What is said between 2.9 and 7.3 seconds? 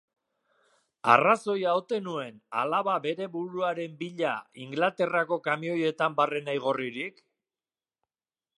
bere buruaren bila Ingalaterrako kamioetan barrena igorririk?